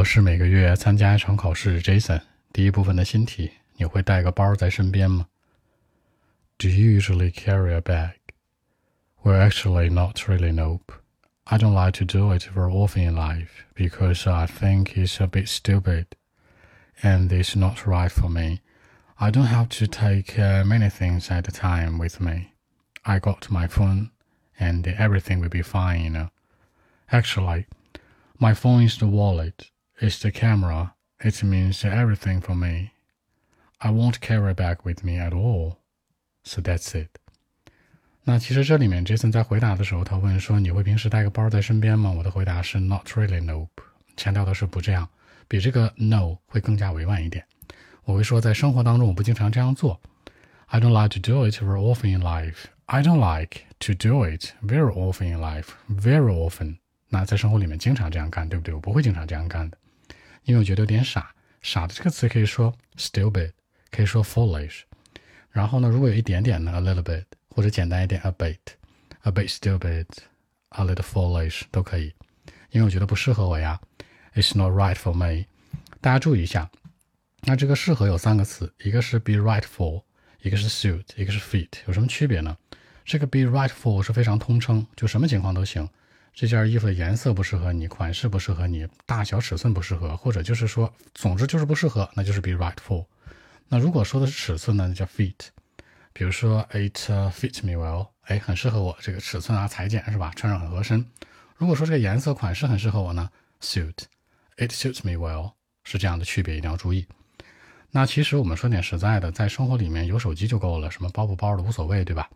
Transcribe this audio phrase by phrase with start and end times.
[0.00, 2.21] 我是每个月参加一场考试，Jason。
[2.53, 5.25] 第一部分的新题，你会带个包在身边吗？
[6.59, 8.13] Do you usually carry a bag?
[9.23, 10.51] Well, actually, not really.
[10.53, 10.93] Nope.
[11.45, 15.25] I don't like to do it very often in life because I think it's a
[15.25, 16.05] bit stupid,
[17.01, 18.61] and it's not right for me.
[19.17, 22.53] I don't have to take uh, many things at a time with me.
[23.03, 24.11] I got my phone,
[24.59, 26.29] and everything will be fine, you know.
[27.11, 27.65] Actually,
[28.37, 29.69] my phone is the wallet,
[30.00, 32.90] it's the camera, it means everything for me.
[33.78, 35.76] I won't carry a bag with me at all.
[36.44, 37.08] So that's it.
[38.24, 43.68] 那其实这里面，Jason 在回答的时候，他问说：“你会平时带个包在身边吗？”我的回答是 “Not really, nope”，
[44.16, 45.08] 强调的是不这样，
[45.46, 47.44] 比这个 “no” 会更加委婉一点。
[48.04, 50.00] 我会说，在生活当中，我不经常这样做。
[50.66, 52.64] I don't like to do it very often in life.
[52.86, 55.68] I don't like to do it very often in life.
[55.88, 56.78] Very often.
[57.08, 58.74] 那在生活里面经常这样干，对不对？
[58.74, 59.78] 我不会经常这样干的，
[60.43, 61.33] 因为我觉得有点傻。
[61.61, 63.51] 傻的这个词可以说 stupid，
[63.91, 64.81] 可以说 foolish。
[65.51, 72.13] 然后呢，如果有一点点呢，a little bit，或者简单一点，a bit，a bit stupid，a little foolish 都可以。
[72.71, 73.79] 因为我觉得不适合我呀
[74.33, 75.45] ，it's not right for me。
[75.99, 76.71] 大家注意一下，
[77.41, 80.03] 那这个适合有三个词，一个是 be right for，
[80.41, 82.57] 一个是 suit，一个是 fit，有什么区别呢？
[83.03, 85.87] 这个 be right for 是非常通称，就什么情况都行。
[86.33, 93.05] 这件衣服的颜色不适合你，款式不适合你，大小尺寸不适合，或者就是说，总之就是不适合，那就是 be right for。
[93.67, 95.35] 那如果说的是尺寸呢，那叫 fit。
[96.13, 96.97] 比如说 it
[97.31, 100.31] fits me well，哎，很适合我，这个尺寸啊、裁剪是吧？
[100.35, 101.05] 穿上很合身。
[101.55, 103.29] 如果说这个颜色、款式很适合我呢
[103.61, 107.07] ，suit，it suits me well，是这样的区别，一定要注意。
[107.91, 112.29] 那其实我们说点实在的，在生活里面有手机就够了，什么包不包的无所谓，对吧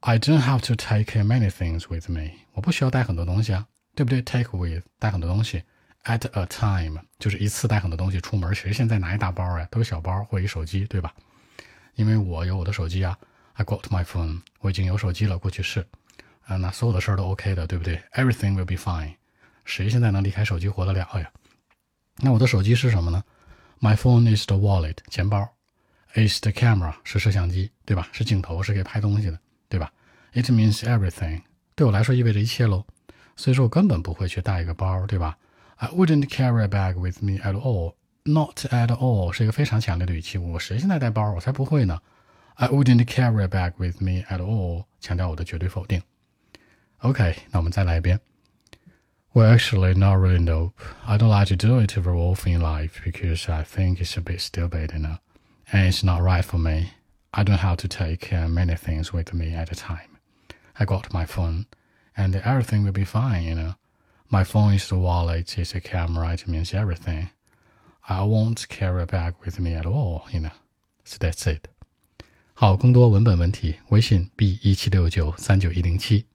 [0.00, 2.30] ？I don't have to take many things with me。
[2.52, 5.62] 我不需要带很多东西啊，对不对？Take with 带很多东西
[6.04, 8.54] ，at a time 就是一次带很多东西出门。
[8.54, 9.66] 谁现在拿一大包呀？
[9.70, 11.12] 都有小包或一手机，对吧？
[11.96, 13.18] 因为我有我的手机啊
[13.54, 14.40] ，I got my phone。
[14.60, 15.84] 我已经有手机了，过去式
[16.46, 19.14] 啊，那所有的事儿都 OK 的，对不对？Everything will be fine。
[19.64, 21.30] 谁现在能离开手机活得了呀？
[22.18, 23.22] 那我的手机是什么呢
[23.80, 25.48] ？My phone is the wallet，钱包
[26.14, 28.08] ；is the camera，是摄像机，对吧？
[28.12, 29.38] 是镜头，是可以拍东西的。
[29.69, 29.91] 对吧？
[30.33, 31.41] It means everything，
[31.75, 32.85] 对我来说意味着一切喽。
[33.35, 35.37] 所以说我根本不会去带一个包，对吧？
[35.75, 37.95] I wouldn't carry a bag with me at all.
[38.25, 40.37] Not at all 是一个非常强烈的语气。
[40.37, 41.33] 我谁现在带包？
[41.33, 41.99] 我才不会呢。
[42.55, 46.01] I wouldn't carry a bag with me at all，强调我的绝对否定。
[46.99, 48.19] OK，那我们再来一遍。
[49.33, 50.39] Well, actually, not really.
[50.39, 50.75] Nope.
[51.05, 54.21] I don't like to do it very often in life because I think it's a
[54.21, 55.17] bit stupid, you know,
[55.71, 56.91] and it's not right for me.
[57.37, 60.17] I don't have to take uh, many things with me at a time.
[60.79, 61.65] I got my phone,
[62.15, 63.73] and everything will be fine, you know.
[64.29, 67.29] My phone is the wallet, it's a camera, it means everything.
[68.09, 70.51] I won't carry a bag with me at all, you know.
[71.03, 71.67] So that's it.
[72.53, 76.25] 好，更多文本问题，微信 b 一七六九三九一零七。